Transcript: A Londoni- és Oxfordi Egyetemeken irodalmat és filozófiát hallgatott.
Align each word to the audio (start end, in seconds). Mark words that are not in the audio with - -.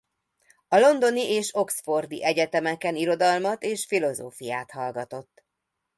A 0.67 0.77
Londoni- 0.79 1.27
és 1.29 1.55
Oxfordi 1.55 2.23
Egyetemeken 2.23 2.95
irodalmat 2.95 3.63
és 3.63 3.85
filozófiát 3.85 4.71
hallgatott. 4.71 5.45